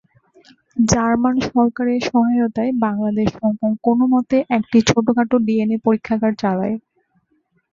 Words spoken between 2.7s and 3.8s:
Bangladesh Sarkar